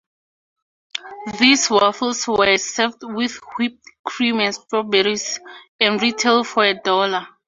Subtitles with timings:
[1.39, 5.39] These waffles were served with whipped cream and strawberries,
[5.79, 7.27] and retailed for a dollar.